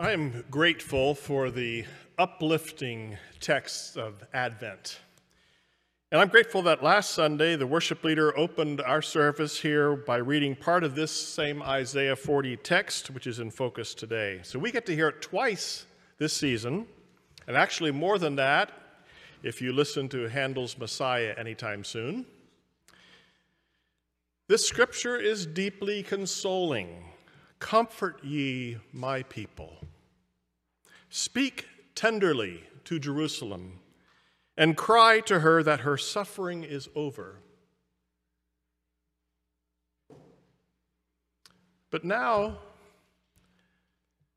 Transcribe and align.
I 0.00 0.12
am 0.12 0.44
grateful 0.48 1.16
for 1.16 1.50
the 1.50 1.84
uplifting 2.18 3.18
texts 3.40 3.96
of 3.96 4.22
Advent. 4.32 5.00
And 6.12 6.20
I'm 6.20 6.28
grateful 6.28 6.62
that 6.62 6.84
last 6.84 7.10
Sunday 7.10 7.56
the 7.56 7.66
worship 7.66 8.04
leader 8.04 8.38
opened 8.38 8.80
our 8.80 9.02
service 9.02 9.58
here 9.58 9.96
by 9.96 10.18
reading 10.18 10.54
part 10.54 10.84
of 10.84 10.94
this 10.94 11.10
same 11.10 11.60
Isaiah 11.62 12.14
40 12.14 12.58
text, 12.58 13.10
which 13.10 13.26
is 13.26 13.40
in 13.40 13.50
focus 13.50 13.92
today. 13.92 14.38
So 14.44 14.60
we 14.60 14.70
get 14.70 14.86
to 14.86 14.94
hear 14.94 15.08
it 15.08 15.20
twice 15.20 15.84
this 16.18 16.32
season, 16.32 16.86
and 17.48 17.56
actually 17.56 17.90
more 17.90 18.20
than 18.20 18.36
that 18.36 18.70
if 19.42 19.60
you 19.60 19.72
listen 19.72 20.08
to 20.10 20.28
Handel's 20.28 20.78
Messiah 20.78 21.34
anytime 21.36 21.82
soon. 21.82 22.24
This 24.46 24.64
scripture 24.64 25.16
is 25.16 25.44
deeply 25.44 26.04
consoling. 26.04 27.04
Comfort 27.58 28.22
ye 28.22 28.78
my 28.92 29.22
people. 29.24 29.78
Speak 31.10 31.66
tenderly 31.94 32.64
to 32.84 32.98
Jerusalem 32.98 33.80
and 34.56 34.76
cry 34.76 35.20
to 35.20 35.40
her 35.40 35.62
that 35.62 35.80
her 35.80 35.96
suffering 35.96 36.64
is 36.64 36.88
over. 36.94 37.36
But 41.90 42.04
now, 42.04 42.58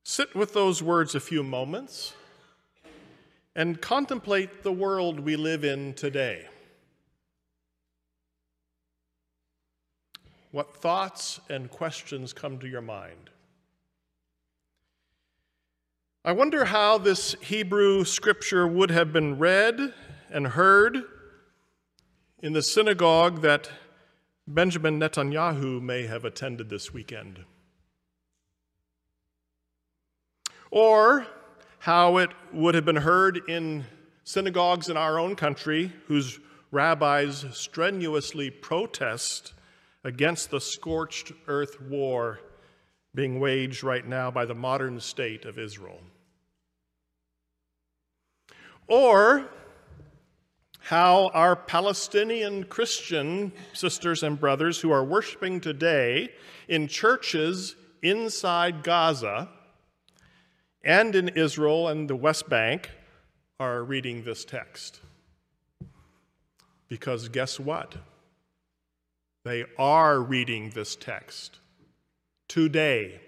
sit 0.04 0.36
with 0.36 0.54
those 0.54 0.82
words 0.82 1.16
a 1.16 1.20
few 1.20 1.44
moments 1.44 2.14
and 3.56 3.82
contemplate 3.82 4.64
the 4.64 4.72
world 4.72 5.20
we 5.20 5.36
live 5.36 5.64
in 5.66 5.94
today. 5.94 6.48
What 10.52 10.76
thoughts 10.76 11.40
and 11.50 11.72
questions 11.72 12.34
come 12.34 12.60
to 12.60 12.68
your 12.68 12.82
mind? 12.82 13.30
I 16.26 16.34
wonder 16.34 16.66
how 16.66 16.98
this 16.98 17.36
Hebrew 17.42 18.04
scripture 18.04 18.68
would 18.68 18.92
have 18.92 19.14
been 19.14 19.40
read 19.40 19.94
and 20.30 20.48
heard 20.48 20.98
in 22.44 22.52
the 22.52 22.62
synagogue 22.62 23.42
that 23.42 23.72
Benjamin 24.46 25.00
Netanyahu 25.00 25.82
may 25.82 26.06
have 26.06 26.26
attended 26.26 26.70
this 26.70 26.94
weekend. 26.94 27.46
Or 30.70 31.28
how 31.80 32.18
it 32.18 32.32
would 32.52 32.76
have 32.76 32.86
been 32.86 32.98
heard 32.98 33.42
in 33.48 33.86
synagogues 34.26 34.90
in 34.90 34.98
our 34.98 35.18
own 35.18 35.36
country 35.36 35.94
whose 36.08 36.40
rabbis 36.72 37.46
strenuously 37.52 38.50
protest 38.50 39.54
against 40.04 40.50
the 40.50 40.62
scorched 40.62 41.32
earth 41.48 41.80
war 41.82 42.40
being 43.14 43.40
waged 43.40 43.84
right 43.84 44.08
now 44.08 44.32
by 44.32 44.46
the 44.46 44.56
modern 44.56 45.00
state 45.00 45.46
of 45.46 45.60
Israel. 45.60 46.00
Or 48.88 49.50
how 50.80 51.30
our 51.34 51.56
Palestinian 51.56 52.64
Christian 52.64 53.52
sisters 53.74 54.24
and 54.24 54.40
brothers 54.40 54.80
who 54.82 54.92
are 54.92 55.04
worshiping 55.04 55.62
today 55.62 56.30
in 56.68 56.88
churches 56.88 57.76
inside 58.02 58.84
Gaza 58.84 59.50
and 60.84 61.16
in 61.16 61.30
Israel 61.30 61.88
and 61.88 62.10
the 62.10 62.16
West 62.16 62.50
Bank 62.50 62.90
are 63.60 63.84
reading 63.84 64.24
this 64.24 64.44
text. 64.44 65.00
Because 66.90 67.30
guess 67.30 67.60
what? 67.60 67.96
They 69.44 69.66
are 69.80 70.20
reading 70.20 70.70
this 70.70 70.96
text 70.96 71.58
today. 72.48 73.20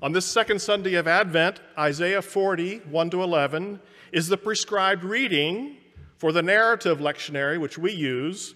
On 0.00 0.12
this 0.12 0.24
second 0.24 0.60
Sunday 0.60 0.94
of 0.94 1.08
Advent, 1.08 1.60
Isaiah 1.76 2.22
40, 2.22 2.78
1 2.78 3.10
to 3.10 3.22
11, 3.24 3.80
is 4.12 4.28
the 4.28 4.36
prescribed 4.36 5.02
reading 5.02 5.78
for 6.16 6.30
the 6.30 6.42
narrative 6.42 6.98
lectionary, 6.98 7.58
which 7.60 7.76
we 7.76 7.92
use, 7.92 8.54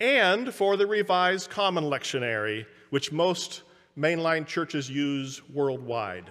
and 0.00 0.52
for 0.52 0.76
the 0.76 0.86
Revised 0.86 1.48
Common 1.48 1.84
Lectionary, 1.84 2.66
which 2.90 3.12
most 3.12 3.62
mainline 3.96 4.46
churches 4.46 4.90
use 4.90 5.40
worldwide, 5.48 6.28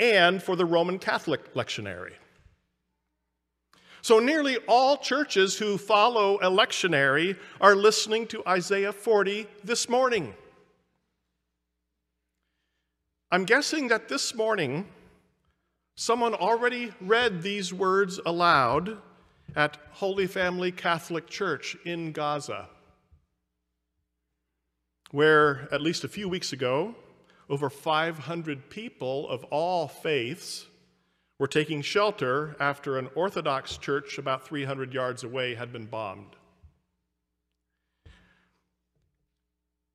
and 0.00 0.42
for 0.42 0.56
the 0.56 0.64
Roman 0.64 0.98
Catholic 0.98 1.52
lectionary. 1.52 2.14
So 4.06 4.20
nearly 4.20 4.58
all 4.68 4.98
churches 4.98 5.58
who 5.58 5.76
follow 5.76 6.36
a 6.36 6.48
lectionary 6.48 7.36
are 7.60 7.74
listening 7.74 8.28
to 8.28 8.40
Isaiah 8.46 8.92
40 8.92 9.48
this 9.64 9.88
morning. 9.88 10.32
I'm 13.32 13.44
guessing 13.44 13.88
that 13.88 14.08
this 14.08 14.32
morning 14.32 14.86
someone 15.96 16.34
already 16.34 16.92
read 17.00 17.42
these 17.42 17.74
words 17.74 18.20
aloud 18.24 18.98
at 19.56 19.76
Holy 19.90 20.28
Family 20.28 20.70
Catholic 20.70 21.26
Church 21.26 21.76
in 21.84 22.12
Gaza, 22.12 22.68
where 25.10 25.66
at 25.72 25.80
least 25.80 26.04
a 26.04 26.08
few 26.08 26.28
weeks 26.28 26.52
ago, 26.52 26.94
over 27.50 27.68
500 27.68 28.70
people 28.70 29.28
of 29.28 29.42
all 29.50 29.88
faiths 29.88 30.66
were 31.38 31.46
taking 31.46 31.82
shelter 31.82 32.56
after 32.58 32.98
an 32.98 33.08
Orthodox 33.14 33.76
church 33.76 34.18
about 34.18 34.46
300 34.46 34.94
yards 34.94 35.22
away 35.22 35.54
had 35.54 35.72
been 35.72 35.86
bombed. 35.86 36.36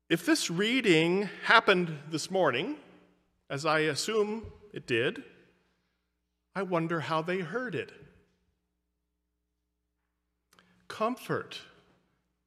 If 0.08 0.26
this 0.26 0.50
reading 0.50 1.28
happened 1.44 1.96
this 2.10 2.30
morning, 2.30 2.76
as 3.48 3.66
I 3.66 3.80
assume 3.80 4.46
it 4.72 4.86
did, 4.86 5.22
I 6.54 6.62
wonder 6.62 7.00
how 7.00 7.22
they 7.22 7.38
heard 7.38 7.74
it. 7.74 7.92
Comfort, 10.86 11.58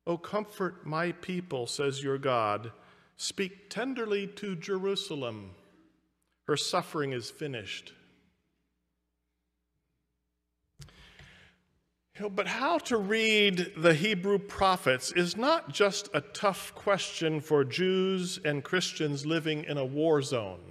oh, 0.05 0.17
comfort 0.17 0.85
my 0.85 1.11
people, 1.13 1.65
says 1.65 2.03
your 2.03 2.19
God. 2.19 2.71
Speak 3.17 3.69
tenderly 3.69 4.27
to 4.27 4.55
Jerusalem. 4.55 5.51
Her 6.47 6.55
suffering 6.55 7.13
is 7.13 7.31
finished. 7.31 7.93
But 12.17 12.47
how 12.47 12.77
to 12.77 12.97
read 12.97 13.73
the 13.75 13.93
Hebrew 13.93 14.39
prophets 14.39 15.11
is 15.11 15.35
not 15.35 15.73
just 15.73 16.09
a 16.13 16.21
tough 16.21 16.73
question 16.73 17.41
for 17.41 17.65
Jews 17.65 18.39
and 18.45 18.63
Christians 18.63 19.25
living 19.25 19.65
in 19.65 19.77
a 19.77 19.83
war 19.83 20.21
zone. 20.21 20.61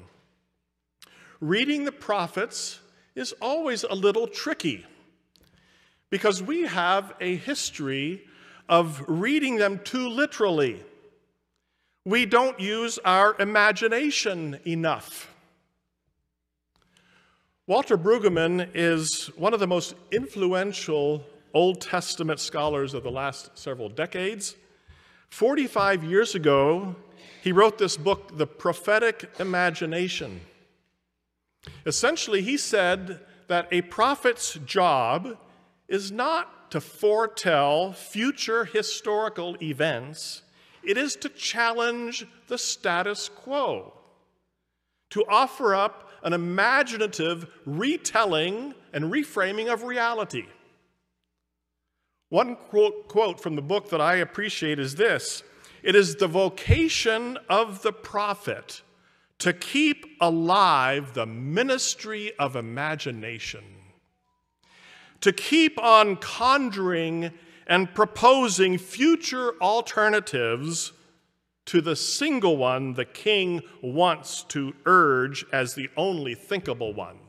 Reading 1.41 1.85
the 1.85 1.93
prophets 1.93 2.81
is 3.15 3.35
always 3.43 3.85
a 3.85 3.95
little 3.95 4.27
tricky 4.27 4.87
because 6.09 6.43
we 6.43 6.63
have 6.63 7.13
a 7.21 7.37
history 7.37 8.23
of 8.67 9.05
reading 9.07 9.57
them 9.57 9.81
too 9.85 10.09
literally. 10.09 10.83
We 12.07 12.25
don't 12.25 12.59
use 12.59 12.99
our 13.05 13.37
imagination 13.39 14.61
enough. 14.67 15.31
Walter 17.67 17.99
Brueggemann 17.99 18.71
is 18.75 19.27
one 19.37 19.53
of 19.53 19.61
the 19.61 19.67
most 19.67 19.95
influential 20.11 21.25
Old 21.55 21.81
Testament 21.81 22.41
scholars 22.41 22.93
of 22.95 23.05
the 23.05 23.11
last 23.11 23.57
several 23.57 23.89
decades. 23.89 24.57
45 25.31 26.05
years 26.05 26.35
ago, 26.35 26.97
he 27.43 27.53
wrote 27.53 27.79
this 27.79 27.97
book, 27.97 28.37
The 28.37 28.47
Prophetic 28.47 29.31
Imagination. 29.39 30.41
Essentially, 31.87 32.43
he 32.43 32.57
said 32.57 33.21
that 33.49 33.69
a 33.71 33.83
prophet's 33.83 34.55
job 34.67 35.39
is 35.89 36.11
not 36.11 36.71
to 36.71 36.81
foretell 36.81 37.93
future 37.93 38.65
historical 38.65 39.57
events, 39.63 40.43
it 40.83 40.99
is 40.99 41.15
to 41.17 41.29
challenge 41.29 42.27
the 42.49 42.59
status 42.59 43.29
quo, 43.29 43.93
to 45.11 45.25
offer 45.29 45.75
up 45.75 46.11
an 46.23 46.33
imaginative 46.33 47.47
retelling 47.65 48.75
and 48.93 49.05
reframing 49.13 49.73
of 49.73 49.85
reality. 49.85 50.47
One 52.35 52.57
quote, 52.57 53.07
quote 53.07 53.39
from 53.39 53.55
the 53.55 53.63
book 53.63 53.91
that 53.91 54.01
I 54.01 54.17
appreciate 54.17 54.81
is 54.81 54.97
this 54.97 55.45
It 55.85 55.95
is 55.95 56.17
the 56.17 56.27
vocation 56.27 57.39
of 57.49 57.83
the 57.83 57.93
prophet 57.93 58.83
to 59.39 59.53
keep 59.53 60.05
alive 60.21 61.15
the 61.15 61.27
ministry 61.27 62.33
of 62.37 62.57
imagination, 62.57 63.63
to 65.21 65.33
keep 65.33 65.79
on 65.81 66.17
conjuring 66.17 67.31
and 67.69 67.95
proposing 67.95 68.79
future 68.79 69.53
alternatives 69.63 70.93
to 71.67 71.81
the 71.81 71.95
single 71.95 72.57
one 72.57 72.95
the 72.95 73.05
king 73.05 73.63
wants 73.81 74.43
to 74.49 74.75
urge 74.87 75.47
as 75.53 75.77
the 75.77 75.89
only 75.97 76.35
thinkable 76.35 76.95
one. 76.95 77.21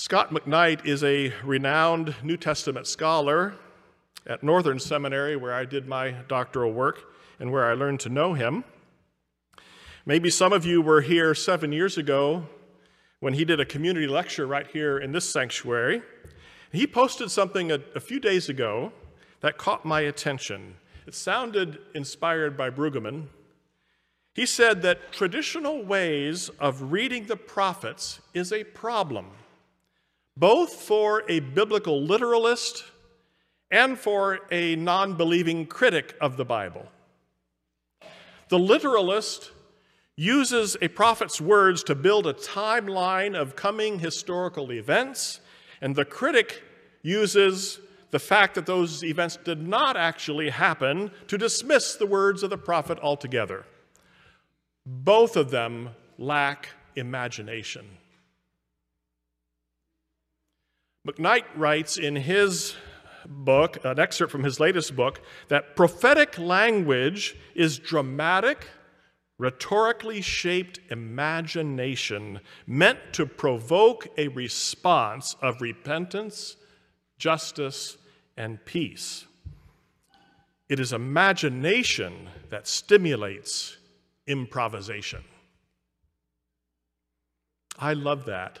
Scot 0.00 0.32
McKnight 0.32 0.86
is 0.86 1.04
a 1.04 1.30
renowned 1.44 2.14
New 2.22 2.38
Testament 2.38 2.86
scholar, 2.86 3.52
at 4.26 4.42
Northern 4.42 4.78
Seminary, 4.78 5.36
where 5.36 5.52
I 5.52 5.66
did 5.66 5.86
my 5.86 6.12
doctoral 6.26 6.72
work 6.72 7.12
and 7.38 7.52
where 7.52 7.70
I 7.70 7.74
learned 7.74 8.00
to 8.00 8.08
know 8.08 8.32
him. 8.32 8.64
Maybe 10.06 10.30
some 10.30 10.54
of 10.54 10.64
you 10.64 10.80
were 10.80 11.02
here 11.02 11.34
seven 11.34 11.70
years 11.70 11.98
ago 11.98 12.46
when 13.18 13.34
he 13.34 13.44
did 13.44 13.60
a 13.60 13.66
community 13.66 14.06
lecture 14.06 14.46
right 14.46 14.66
here 14.66 14.96
in 14.96 15.12
this 15.12 15.28
sanctuary. 15.28 16.00
He 16.72 16.86
posted 16.86 17.30
something 17.30 17.70
a, 17.70 17.80
a 17.94 18.00
few 18.00 18.20
days 18.20 18.48
ago 18.48 18.92
that 19.42 19.58
caught 19.58 19.84
my 19.84 20.00
attention. 20.00 20.76
It 21.06 21.14
sounded 21.14 21.76
inspired 21.94 22.56
by 22.56 22.70
Brueggemann. 22.70 23.26
He 24.32 24.46
said 24.46 24.80
that 24.80 25.12
traditional 25.12 25.84
ways 25.84 26.48
of 26.58 26.90
reading 26.90 27.26
the 27.26 27.36
prophets 27.36 28.20
is 28.32 28.50
a 28.50 28.64
problem, 28.64 29.26
both 30.40 30.72
for 30.72 31.22
a 31.28 31.40
biblical 31.40 32.02
literalist 32.02 32.84
and 33.70 33.98
for 33.98 34.40
a 34.50 34.74
non 34.74 35.14
believing 35.14 35.66
critic 35.66 36.16
of 36.18 36.38
the 36.38 36.44
Bible. 36.44 36.88
The 38.48 38.58
literalist 38.58 39.52
uses 40.16 40.78
a 40.80 40.88
prophet's 40.88 41.40
words 41.40 41.84
to 41.84 41.94
build 41.94 42.26
a 42.26 42.32
timeline 42.32 43.38
of 43.38 43.54
coming 43.54 43.98
historical 43.98 44.72
events, 44.72 45.40
and 45.82 45.94
the 45.94 46.06
critic 46.06 46.62
uses 47.02 47.78
the 48.10 48.18
fact 48.18 48.54
that 48.54 48.66
those 48.66 49.04
events 49.04 49.38
did 49.44 49.66
not 49.66 49.96
actually 49.96 50.48
happen 50.48 51.10
to 51.28 51.38
dismiss 51.38 51.94
the 51.94 52.06
words 52.06 52.42
of 52.42 52.50
the 52.50 52.58
prophet 52.58 52.98
altogether. 53.00 53.64
Both 54.86 55.36
of 55.36 55.50
them 55.50 55.90
lack 56.18 56.70
imagination. 56.96 57.86
McKnight 61.06 61.44
writes 61.56 61.96
in 61.96 62.16
his 62.16 62.76
book, 63.26 63.82
an 63.84 63.98
excerpt 63.98 64.30
from 64.30 64.44
his 64.44 64.60
latest 64.60 64.94
book, 64.94 65.22
that 65.48 65.74
prophetic 65.76 66.38
language 66.38 67.36
is 67.54 67.78
dramatic, 67.78 68.68
rhetorically 69.38 70.20
shaped 70.20 70.78
imagination 70.90 72.40
meant 72.66 72.98
to 73.12 73.24
provoke 73.24 74.08
a 74.18 74.28
response 74.28 75.36
of 75.40 75.62
repentance, 75.62 76.56
justice, 77.18 77.96
and 78.36 78.62
peace. 78.66 79.26
It 80.68 80.78
is 80.78 80.92
imagination 80.92 82.28
that 82.50 82.68
stimulates 82.68 83.78
improvisation. 84.26 85.24
I 87.78 87.94
love 87.94 88.26
that. 88.26 88.58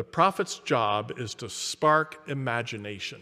The 0.00 0.04
prophet's 0.04 0.60
job 0.60 1.12
is 1.18 1.34
to 1.34 1.50
spark 1.50 2.22
imagination. 2.26 3.20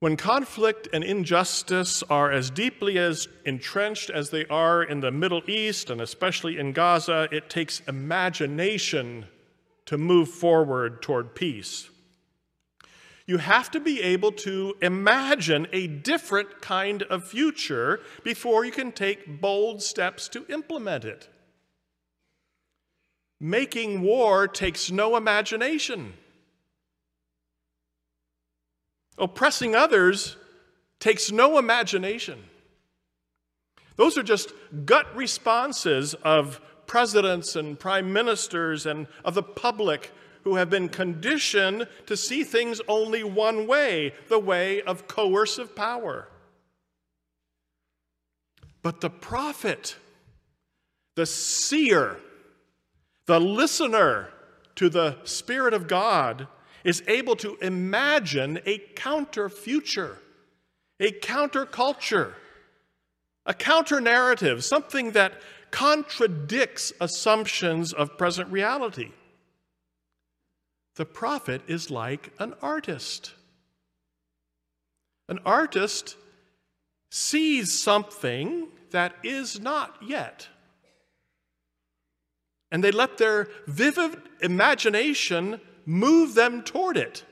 When 0.00 0.16
conflict 0.16 0.88
and 0.90 1.04
injustice 1.04 2.02
are 2.04 2.32
as 2.32 2.48
deeply 2.48 2.96
as 2.96 3.28
entrenched 3.44 4.08
as 4.08 4.30
they 4.30 4.46
are 4.46 4.82
in 4.82 5.00
the 5.00 5.10
Middle 5.10 5.42
East 5.46 5.90
and 5.90 6.00
especially 6.00 6.58
in 6.58 6.72
Gaza, 6.72 7.28
it 7.30 7.50
takes 7.50 7.80
imagination 7.80 9.26
to 9.84 9.98
move 9.98 10.30
forward 10.30 11.02
toward 11.02 11.34
peace. 11.34 11.90
You 13.26 13.36
have 13.36 13.70
to 13.72 13.80
be 13.80 14.00
able 14.00 14.32
to 14.32 14.76
imagine 14.80 15.68
a 15.74 15.88
different 15.88 16.62
kind 16.62 17.02
of 17.02 17.28
future 17.28 18.00
before 18.22 18.64
you 18.64 18.72
can 18.72 18.92
take 18.92 19.42
bold 19.42 19.82
steps 19.82 20.26
to 20.28 20.46
implement 20.48 21.04
it. 21.04 21.28
Making 23.44 24.00
war 24.00 24.48
takes 24.48 24.90
no 24.90 25.16
imagination. 25.16 26.14
Oppressing 29.18 29.74
others 29.74 30.38
takes 30.98 31.30
no 31.30 31.58
imagination. 31.58 32.42
Those 33.96 34.16
are 34.16 34.22
just 34.22 34.54
gut 34.86 35.14
responses 35.14 36.14
of 36.14 36.58
presidents 36.86 37.54
and 37.54 37.78
prime 37.78 38.14
ministers 38.14 38.86
and 38.86 39.08
of 39.26 39.34
the 39.34 39.42
public 39.42 40.10
who 40.44 40.54
have 40.54 40.70
been 40.70 40.88
conditioned 40.88 41.86
to 42.06 42.16
see 42.16 42.44
things 42.44 42.80
only 42.88 43.22
one 43.22 43.66
way 43.66 44.14
the 44.30 44.38
way 44.38 44.80
of 44.80 45.06
coercive 45.06 45.76
power. 45.76 46.28
But 48.80 49.02
the 49.02 49.10
prophet, 49.10 49.96
the 51.14 51.26
seer, 51.26 52.16
the 53.26 53.40
listener 53.40 54.30
to 54.76 54.88
the 54.88 55.16
Spirit 55.24 55.74
of 55.74 55.86
God, 55.86 56.48
is 56.84 57.02
able 57.06 57.36
to 57.36 57.56
imagine 57.56 58.60
a 58.66 58.78
counter 58.94 59.48
future, 59.48 60.18
a 61.00 61.10
counter 61.10 61.64
culture, 61.64 62.34
a 63.46 63.54
counter 63.54 64.00
narrative, 64.00 64.64
something 64.64 65.12
that 65.12 65.40
contradicts 65.70 66.92
assumptions 67.00 67.92
of 67.92 68.18
present 68.18 68.50
reality. 68.52 69.12
The 70.96 71.06
prophet 71.06 71.62
is 71.66 71.90
like 71.90 72.32
an 72.38 72.54
artist. 72.62 73.32
An 75.28 75.40
artist 75.44 76.16
sees 77.10 77.80
something 77.80 78.68
that 78.90 79.14
is 79.24 79.58
not 79.58 79.96
yet. 80.06 80.48
And 82.74 82.82
they 82.82 82.90
let 82.90 83.18
their 83.18 83.46
vivid 83.68 84.20
imagination 84.40 85.60
move 85.86 86.34
them 86.34 86.60
toward 86.64 86.96
it. 86.96 87.22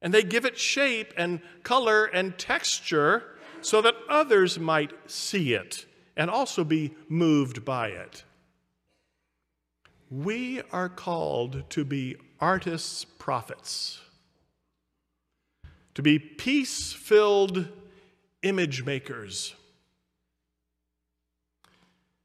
And 0.00 0.14
they 0.14 0.22
give 0.22 0.46
it 0.46 0.58
shape 0.58 1.12
and 1.18 1.42
color 1.62 2.06
and 2.06 2.38
texture 2.38 3.36
so 3.60 3.82
that 3.82 3.94
others 4.08 4.58
might 4.58 4.94
see 5.06 5.52
it 5.52 5.84
and 6.16 6.30
also 6.30 6.64
be 6.64 6.94
moved 7.10 7.62
by 7.62 7.88
it. 7.88 8.24
We 10.10 10.62
are 10.72 10.88
called 10.88 11.68
to 11.68 11.84
be 11.84 12.16
artists' 12.40 13.04
prophets, 13.04 14.00
to 15.94 16.00
be 16.00 16.18
peace 16.18 16.90
filled 16.90 17.68
image 18.42 18.82
makers. 18.82 19.54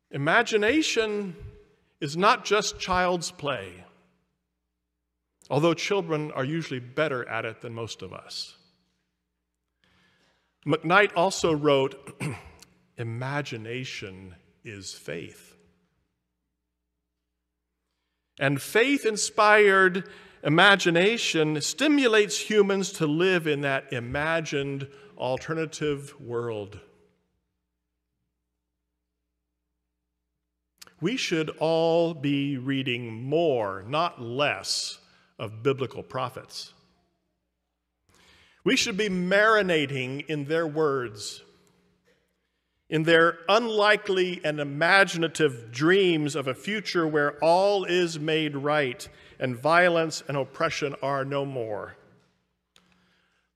Imagination 0.09 1.35
is 2.01 2.17
not 2.17 2.43
just 2.43 2.79
child's 2.79 3.31
play, 3.31 3.85
although 5.49 5.75
children 5.75 6.31
are 6.31 6.43
usually 6.43 6.79
better 6.79 7.27
at 7.29 7.45
it 7.45 7.61
than 7.61 7.73
most 7.73 8.01
of 8.01 8.11
us. 8.11 8.57
McKnight 10.65 11.11
also 11.15 11.53
wrote, 11.53 12.21
Imagination 12.97 14.35
is 14.63 14.93
faith. 14.93 15.55
And 18.39 18.61
faith 18.61 19.05
inspired 19.05 20.07
imagination 20.43 21.59
stimulates 21.61 22.37
humans 22.37 22.91
to 22.93 23.07
live 23.07 23.47
in 23.47 23.61
that 23.61 23.93
imagined 23.93 24.87
alternative 25.17 26.13
world. 26.19 26.79
We 31.01 31.17
should 31.17 31.49
all 31.59 32.13
be 32.13 32.57
reading 32.57 33.23
more, 33.23 33.83
not 33.87 34.21
less, 34.21 34.99
of 35.39 35.63
biblical 35.63 36.03
prophets. 36.03 36.73
We 38.63 38.75
should 38.75 38.95
be 38.95 39.09
marinating 39.09 40.27
in 40.27 40.45
their 40.45 40.67
words 40.67 41.41
in 42.91 43.03
their 43.03 43.39
unlikely 43.47 44.41
and 44.43 44.59
imaginative 44.59 45.71
dreams 45.71 46.35
of 46.35 46.45
a 46.45 46.53
future 46.53 47.07
where 47.07 47.39
all 47.39 47.85
is 47.85 48.19
made 48.19 48.55
right 48.55 49.07
and 49.39 49.55
violence 49.55 50.21
and 50.27 50.35
oppression 50.35 50.93
are 51.01 51.23
no 51.23 51.45
more. 51.45 51.95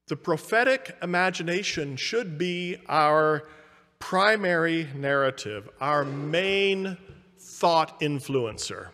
The 0.08 0.16
prophetic 0.16 0.96
imagination 1.04 1.98
should 1.98 2.38
be 2.38 2.78
our 2.88 3.44
primary 4.00 4.88
narrative, 4.96 5.68
our 5.82 6.06
main 6.06 6.98
thought 7.38 8.00
influencer. 8.02 8.90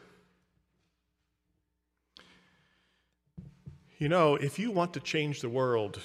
You 3.97 4.09
know, 4.09 4.35
if 4.35 4.57
you 4.57 4.71
want 4.71 4.93
to 4.95 4.99
change 4.99 5.41
the 5.41 5.49
world, 5.49 5.99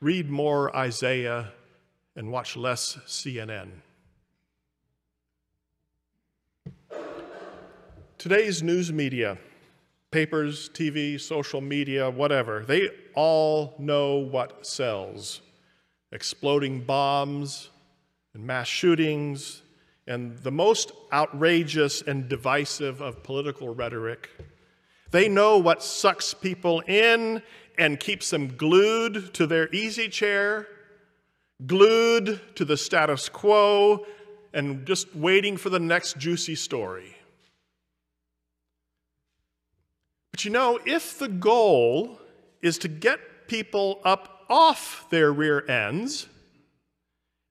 read 0.00 0.28
more 0.28 0.74
Isaiah 0.76 1.52
and 2.14 2.30
watch 2.30 2.56
less 2.56 2.98
CNN. 3.06 3.70
Today's 8.18 8.62
news 8.62 8.92
media, 8.92 9.38
papers, 10.10 10.70
TV, 10.70 11.20
social 11.20 11.60
media, 11.60 12.10
whatever, 12.10 12.64
they 12.64 12.88
all 13.14 13.74
know 13.78 14.16
what 14.16 14.66
sells. 14.66 15.40
Exploding 16.12 16.80
bombs 16.82 17.70
and 18.34 18.46
mass 18.46 18.68
shootings 18.68 19.62
and 20.06 20.38
the 20.38 20.50
most 20.50 20.92
outrageous 21.12 22.02
and 22.02 22.28
divisive 22.28 23.00
of 23.00 23.22
political 23.22 23.74
rhetoric. 23.74 24.28
They 25.10 25.28
know 25.28 25.58
what 25.58 25.82
sucks 25.82 26.34
people 26.34 26.80
in 26.80 27.42
and 27.78 27.98
keeps 27.98 28.30
them 28.30 28.56
glued 28.56 29.32
to 29.34 29.46
their 29.46 29.72
easy 29.72 30.08
chair, 30.08 30.66
glued 31.66 32.40
to 32.56 32.64
the 32.64 32.76
status 32.76 33.28
quo, 33.28 34.06
and 34.52 34.86
just 34.86 35.14
waiting 35.14 35.56
for 35.56 35.70
the 35.70 35.80
next 35.80 36.18
juicy 36.18 36.54
story. 36.54 37.16
But 40.30 40.44
you 40.44 40.50
know, 40.50 40.78
if 40.84 41.18
the 41.18 41.28
goal 41.28 42.18
is 42.60 42.78
to 42.78 42.88
get 42.88 43.46
people 43.46 44.00
up 44.04 44.44
off 44.48 45.06
their 45.10 45.32
rear 45.32 45.64
ends 45.68 46.26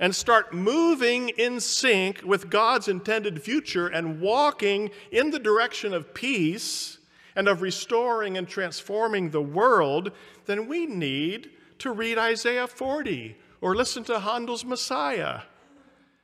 and 0.04 0.14
start 0.14 0.54
moving 0.54 1.30
in 1.30 1.62
sync 1.62 2.22
with 2.26 2.50
God's 2.50 2.90
intended 2.90 3.42
future 3.42 3.88
and 3.88 4.20
walking 4.20 4.92
in 5.14 5.32
the 5.32 5.40
direction 5.40 5.94
of 5.94 6.14
peace 6.14 6.98
and 7.38 7.48
of 7.48 7.62
restoring 7.62 8.38
and 8.38 8.46
transforming 8.46 9.30
the 9.30 9.42
world, 9.42 10.12
then 10.46 10.68
we 10.68 10.86
need 10.86 11.52
to 11.80 11.94
read 11.94 12.18
Isaiah 12.18 12.68
40 12.68 13.38
or 13.62 13.78
listen 13.78 14.04
to 14.04 14.20
Handel's 14.20 14.66
Messiah. 14.66 15.44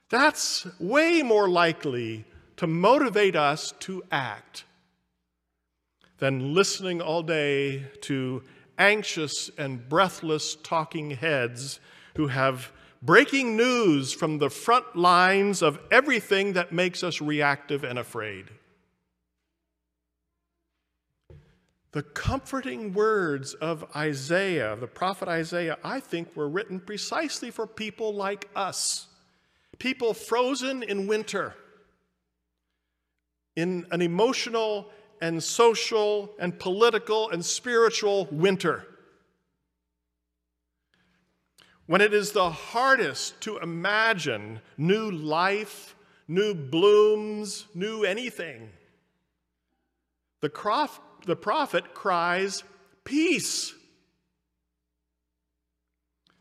That's 0.09 0.67
way 0.77 1.21
more 1.21 1.47
likely 1.47 2.25
to 2.57 2.67
motivate 2.67 3.37
us 3.37 3.73
to 3.79 4.03
act 4.11 4.65
than 6.17 6.53
listening 6.53 7.01
all 7.01 7.23
day 7.23 7.85
to 8.01 8.43
anxious 8.77 9.49
and 9.57 9.87
breathless 9.87 10.57
talking 10.63 11.11
heads 11.11 11.79
who 12.17 12.27
have 12.27 12.73
breaking 13.01 13.55
news 13.55 14.13
from 14.13 14.37
the 14.37 14.49
front 14.49 14.95
lines 14.95 15.61
of 15.61 15.79
everything 15.91 16.53
that 16.53 16.71
makes 16.71 17.03
us 17.03 17.21
reactive 17.21 17.83
and 17.83 17.97
afraid. 17.97 18.45
The 21.91 22.03
comforting 22.03 22.93
words 22.93 23.55
of 23.55 23.85
Isaiah, 23.95 24.75
the 24.75 24.87
prophet 24.87 25.27
Isaiah, 25.27 25.77
I 25.83 25.99
think 25.99 26.35
were 26.35 26.47
written 26.47 26.79
precisely 26.79 27.49
for 27.49 27.65
people 27.65 28.13
like 28.13 28.47
us, 28.55 29.07
people 29.79 30.13
frozen 30.13 30.83
in 30.83 31.07
winter, 31.07 31.55
in 33.55 33.87
an 33.91 34.03
emotional 34.03 34.91
and 35.19 35.41
social 35.41 36.31
and 36.39 36.59
political 36.59 37.29
and 37.31 37.43
spiritual 37.43 38.27
winter. 38.31 38.85
When 41.89 42.01
it 42.01 42.13
is 42.13 42.33
the 42.33 42.51
hardest 42.51 43.41
to 43.41 43.57
imagine 43.57 44.59
new 44.77 45.09
life, 45.09 45.95
new 46.27 46.53
blooms, 46.53 47.65
new 47.73 48.03
anything, 48.03 48.69
the, 50.39 50.51
crof- 50.51 50.99
the 51.25 51.35
prophet 51.35 51.95
cries, 51.95 52.63
Peace. 53.03 53.73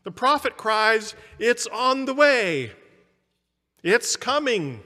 The 0.03 0.11
prophet 0.11 0.55
cries, 0.55 1.15
It's 1.39 1.65
on 1.65 2.05
the 2.05 2.13
way. 2.13 2.71
It's 3.81 4.15
coming. 4.15 4.81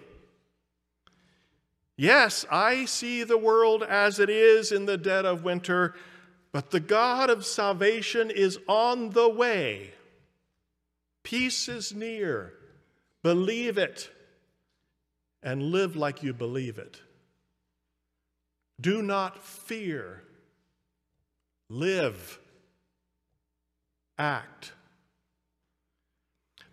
Yes, 1.98 2.46
I 2.50 2.86
see 2.86 3.25
the 3.25 3.38
world 3.38 3.84
as 3.84 4.17
it 4.17 4.29
is 4.29 4.72
in 4.72 4.86
the 4.86 4.98
dead 4.98 5.25
of 5.25 5.43
winter, 5.43 5.93
but 6.53 6.72
the 6.72 6.79
God 6.79 7.29
of 7.29 7.46
salvation 7.46 8.32
is 8.32 8.58
on 8.70 9.10
the 9.10 9.27
way. 9.27 9.91
Peace 11.24 11.68
is 11.68 11.94
near. 11.94 12.53
Believe 13.24 13.77
it 13.77 14.10
and 15.42 15.63
live 15.63 15.96
like 15.96 16.24
you 16.24 16.34
believe 16.34 16.77
it. 16.77 17.01
Do 18.80 19.01
not 19.01 19.44
fear. 19.44 20.24
Live. 21.70 22.39
Act. 24.18 24.74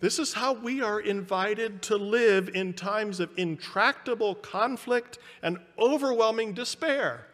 This 0.01 0.19
is 0.19 0.33
how 0.33 0.55
we 0.55 0.81
are 0.83 0.99
invited 0.99 1.83
to 1.83 1.97
live 1.97 2.49
in 2.55 2.73
times 2.73 3.21
of 3.21 3.31
intractable 3.37 4.35
conflict 4.35 5.19
and 5.43 5.59
overwhelming 5.79 6.55
despair. 6.55 7.27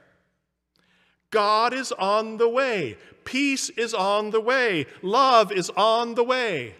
God 1.30 1.72
is 1.72 1.92
on 1.92 2.38
the 2.38 2.48
way. 2.48 2.98
Peace 3.24 3.70
is 3.70 3.94
on 3.94 4.30
the 4.30 4.40
way. 4.40 4.86
Love 5.02 5.52
is 5.52 5.70
on 5.70 6.14
the 6.14 6.24
way. 6.24 6.74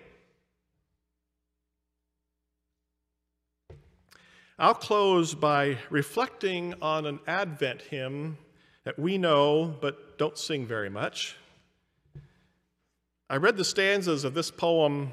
I'll 4.59 4.73
close 4.73 5.35
by 5.35 5.77
reflecting 5.91 6.77
on 6.81 7.05
an 7.05 7.21
Advent 7.27 7.83
hymn 7.83 8.39
that 8.85 8.99
we 8.99 9.19
know 9.19 9.77
but 9.83 10.17
don't 10.17 10.39
sing 10.39 10.65
very 10.65 10.89
much. 10.89 11.37
I 13.29 13.37
read 13.37 13.59
the 13.59 13.67
stanzas 13.67 14.25
of 14.25 14.33
this 14.33 14.51
poem 14.51 15.13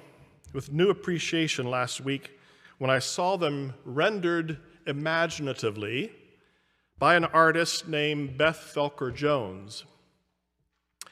with 0.53 0.71
new 0.71 0.89
appreciation 0.89 1.69
last 1.69 1.99
week 1.99 2.39
when 2.77 2.89
I 2.89 2.99
saw 2.99 3.35
them 3.35 3.73
rendered 3.83 4.59
imaginatively 4.87 6.13
by 6.97 7.15
an 7.15 7.25
artist 7.25 7.85
named 7.85 8.37
Beth 8.37 8.71
Felker 8.73 9.13
Jones. 9.13 9.83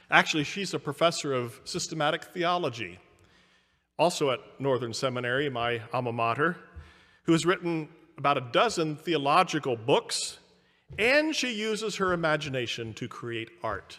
Actually, 0.09 0.45
she's 0.45 0.73
a 0.73 0.79
professor 0.79 1.33
of 1.33 1.59
systematic 1.65 2.23
theology, 2.23 2.97
also 3.99 4.31
at 4.31 4.39
Northern 4.57 4.93
Seminary, 4.93 5.49
my 5.49 5.81
alma 5.91 6.13
mater, 6.13 6.55
who 7.23 7.33
has 7.33 7.45
written 7.45 7.89
about 8.21 8.37
a 8.37 8.51
dozen 8.51 8.95
theological 8.95 9.75
books, 9.75 10.37
and 10.99 11.35
she 11.35 11.51
uses 11.51 11.95
her 11.95 12.13
imagination 12.13 12.93
to 12.93 13.07
create 13.07 13.49
art. 13.63 13.97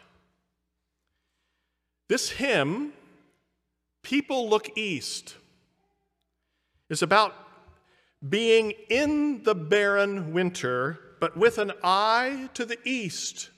This 2.09 2.31
hymn 2.31 2.93
People 4.05 4.49
Look 4.49 4.79
East 4.79 5.35
is 6.89 7.03
about 7.03 7.35
being 8.29 8.75
in 8.89 9.43
the 9.43 9.57
barren 9.57 10.33
winter, 10.33 11.01
but 11.19 11.37
with 11.37 11.59
an 11.59 11.73
eye 11.83 12.49
to 12.55 12.65
the 12.65 12.79
east, 12.85 13.51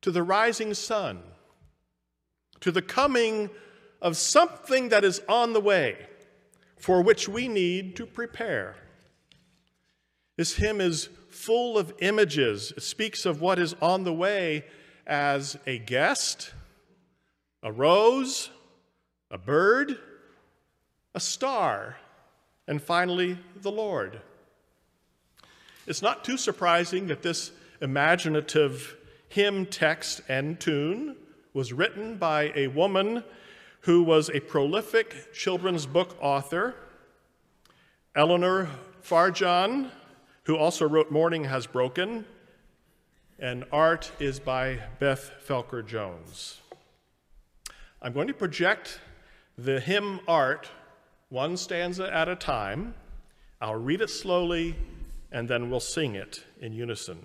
to 0.00 0.10
the 0.10 0.22
rising 0.22 0.72
sun, 0.72 1.22
to 2.60 2.72
the 2.72 2.80
coming 2.80 3.50
of 4.00 4.16
something 4.16 4.88
that 4.88 5.04
is 5.04 5.20
on 5.28 5.52
the 5.52 5.60
way, 5.60 5.98
for 6.78 7.02
which 7.02 7.28
we 7.28 7.46
need 7.46 7.94
to 7.96 8.06
prepare. 8.06 8.76
This 10.36 10.54
hymn 10.54 10.80
is 10.80 11.08
full 11.28 11.76
of 11.76 11.92
images. 11.98 12.72
It 12.76 12.82
speaks 12.82 13.26
of 13.26 13.40
what 13.40 13.58
is 13.58 13.74
on 13.82 14.04
the 14.04 14.12
way 14.12 14.64
as 15.06 15.58
a 15.66 15.78
guest, 15.78 16.52
a 17.62 17.70
rose, 17.70 18.50
a 19.30 19.38
bird, 19.38 19.98
a 21.14 21.20
star, 21.20 21.96
and 22.66 22.80
finally, 22.80 23.38
the 23.60 23.70
Lord. 23.70 24.20
It's 25.86 26.02
not 26.02 26.24
too 26.24 26.36
surprising 26.36 27.08
that 27.08 27.22
this 27.22 27.50
imaginative 27.80 28.96
hymn 29.28 29.66
text 29.66 30.20
and 30.28 30.58
tune 30.60 31.16
was 31.52 31.72
written 31.72 32.16
by 32.16 32.52
a 32.54 32.68
woman 32.68 33.24
who 33.80 34.02
was 34.02 34.30
a 34.30 34.40
prolific 34.40 35.34
children's 35.34 35.86
book 35.86 36.16
author, 36.20 36.74
Eleanor 38.14 38.68
Farjeon, 39.02 39.90
who 40.44 40.56
also 40.56 40.88
wrote 40.88 41.10
Morning 41.10 41.44
Has 41.44 41.66
Broken, 41.66 42.24
and 43.38 43.64
art 43.72 44.12
is 44.18 44.40
by 44.40 44.80
Beth 44.98 45.32
Felker 45.46 45.86
Jones. 45.86 46.60
I'm 48.00 48.12
going 48.12 48.28
to 48.28 48.34
project 48.34 49.00
the 49.56 49.80
hymn 49.80 50.20
art 50.26 50.70
one 51.28 51.56
stanza 51.56 52.12
at 52.12 52.28
a 52.28 52.36
time. 52.36 52.94
I'll 53.60 53.76
read 53.76 54.00
it 54.00 54.10
slowly 54.10 54.76
and 55.30 55.48
then 55.48 55.70
we'll 55.70 55.80
sing 55.80 56.14
it 56.14 56.44
in 56.60 56.72
unison. 56.72 57.24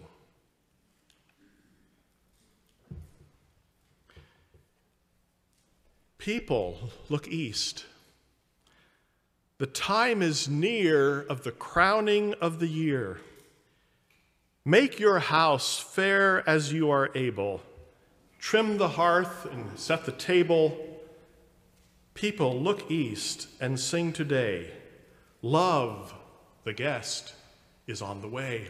People, 6.18 6.92
look 7.10 7.28
east. 7.28 7.86
The 9.58 9.68
time 9.68 10.22
is 10.22 10.48
near 10.48 11.22
of 11.22 11.44
the 11.44 11.52
crowning 11.52 12.34
of 12.42 12.60
the 12.60 12.68
year. 12.68 13.20
Make 14.64 15.00
your 15.00 15.20
house 15.20 15.80
fair 15.80 16.48
as 16.48 16.74
you 16.74 16.92
are 16.92 17.10
able. 17.16 17.62
Trim 18.40 18.78
the 18.78 18.90
hearth 18.90 19.46
and 19.52 19.80
set 19.80 20.06
the 20.06 20.12
table 20.12 20.88
People, 22.18 22.60
look 22.60 22.90
east 22.90 23.48
and 23.62 23.80
sing 23.80 24.12
today. 24.12 24.72
Love, 25.44 26.16
the 26.64 26.74
guest, 26.74 27.36
is 27.86 28.02
on 28.02 28.22
the 28.22 28.28
way. 28.28 28.70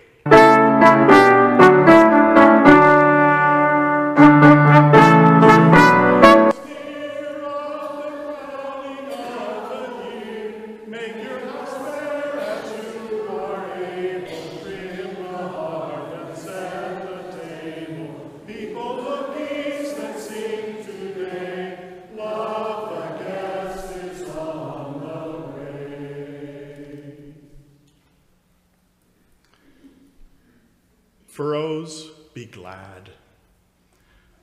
Be 32.37 32.45
glad. 32.45 33.09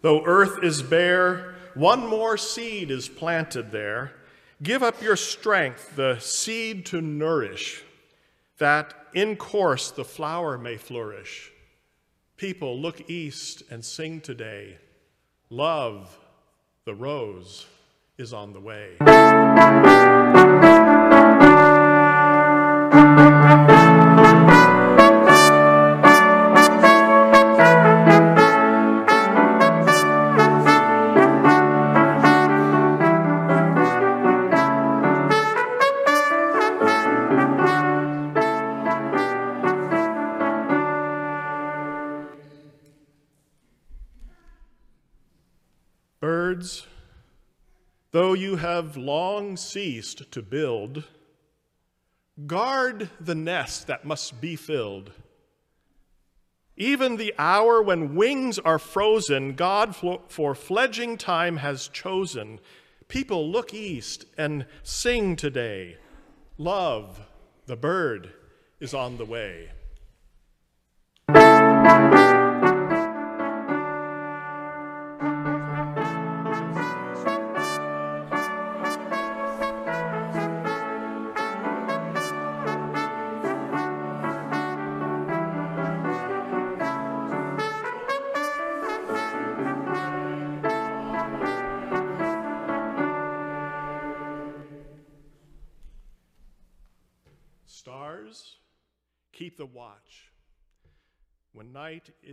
Though 0.02 0.24
earth 0.24 0.64
is 0.64 0.82
bare, 0.82 1.54
one 1.74 2.04
more 2.04 2.36
seed 2.36 2.90
is 2.90 3.08
planted 3.08 3.70
there. 3.70 4.14
Give 4.60 4.82
up 4.82 5.00
your 5.00 5.14
strength, 5.14 5.94
the 5.94 6.18
seed 6.18 6.86
to 6.86 7.00
nourish, 7.00 7.84
that 8.58 8.94
in 9.14 9.36
course 9.36 9.92
the 9.92 10.04
flower 10.04 10.58
may 10.58 10.76
flourish. 10.76 11.52
People, 12.36 12.80
look 12.80 13.08
east 13.08 13.62
and 13.70 13.84
sing 13.84 14.20
today. 14.20 14.78
Love, 15.48 16.18
the 16.86 16.94
rose, 16.96 17.64
is 18.18 18.32
on 18.32 18.52
the 18.52 18.60
way. 18.60 18.96
Though 48.14 48.33
you 48.33 48.54
have 48.54 48.97
long 48.97 49.56
ceased 49.56 50.30
to 50.30 50.40
build, 50.40 51.02
guard 52.47 53.11
the 53.18 53.35
nest 53.35 53.88
that 53.88 54.04
must 54.04 54.40
be 54.40 54.54
filled. 54.54 55.11
Even 56.76 57.16
the 57.16 57.35
hour 57.40 57.83
when 57.83 58.14
wings 58.14 58.56
are 58.61 58.78
frozen, 58.78 59.54
God 59.54 59.97
for 60.28 60.54
fledging 60.54 61.16
time 61.16 61.56
has 61.56 61.88
chosen. 61.88 62.61
People 63.09 63.50
look 63.50 63.75
east 63.75 64.26
and 64.38 64.64
sing 64.85 65.35
today. 65.35 65.97
Love, 66.56 67.21
the 67.66 67.75
bird, 67.75 68.33
is 68.78 68.94
on 68.94 69.16
the 69.16 69.25
way. 69.25 69.71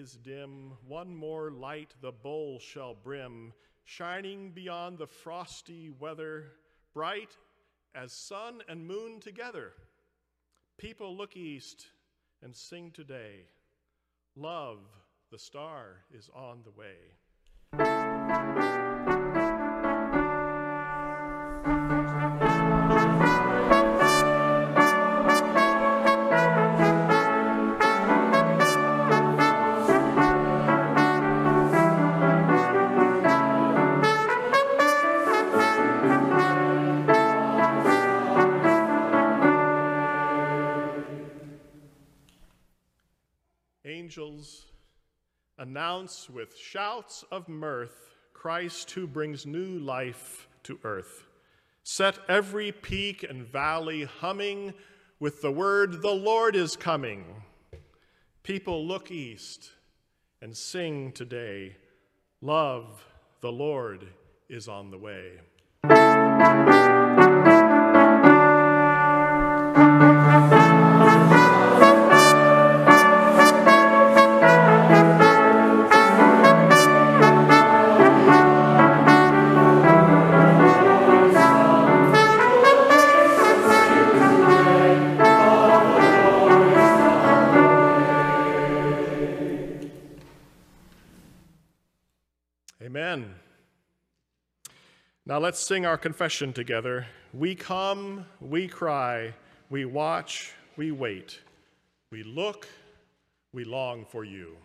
Is 0.01 0.17
dim, 0.23 0.71
one 0.87 1.15
more 1.15 1.51
light 1.51 1.93
the 2.01 2.11
bowl 2.11 2.59
shall 2.59 2.95
brim, 2.95 3.53
shining 3.83 4.49
beyond 4.49 4.97
the 4.97 5.05
frosty 5.05 5.91
weather, 5.99 6.45
bright 6.91 7.37
as 7.93 8.11
sun 8.11 8.63
and 8.67 8.87
moon 8.87 9.19
together. 9.19 9.73
People 10.79 11.15
look 11.15 11.37
east 11.37 11.85
and 12.41 12.55
sing 12.55 12.89
today. 12.89 13.45
Love, 14.35 14.79
the 15.31 15.37
star, 15.37 15.97
is 16.11 16.31
on 16.33 16.63
the 16.63 16.71
way. 16.71 16.97
Angels 44.11 44.65
announce 45.57 46.29
with 46.29 46.57
shouts 46.57 47.23
of 47.31 47.47
mirth 47.47 48.09
Christ 48.33 48.91
who 48.91 49.07
brings 49.07 49.45
new 49.45 49.79
life 49.79 50.49
to 50.63 50.77
earth. 50.83 51.23
Set 51.83 52.19
every 52.27 52.73
peak 52.73 53.23
and 53.23 53.47
valley 53.47 54.03
humming 54.03 54.73
with 55.21 55.41
the 55.41 55.51
word, 55.53 56.01
The 56.01 56.11
Lord 56.11 56.57
is 56.57 56.75
coming. 56.75 57.23
People 58.43 58.85
look 58.85 59.11
east 59.11 59.69
and 60.41 60.57
sing 60.57 61.13
today, 61.13 61.77
Love, 62.41 63.05
the 63.39 63.53
Lord 63.53 64.07
is 64.49 64.67
on 64.67 64.91
the 64.91 64.97
way. 64.97 65.39
Let's 95.51 95.67
sing 95.67 95.85
our 95.85 95.97
confession 95.97 96.53
together. 96.53 97.05
We 97.33 97.55
come, 97.55 98.25
we 98.39 98.69
cry, 98.69 99.33
we 99.69 99.83
watch, 99.83 100.53
we 100.77 100.91
wait. 100.91 101.41
We 102.09 102.23
look, 102.23 102.69
we 103.51 103.65
long 103.65 104.05
for 104.05 104.23
you. 104.23 104.55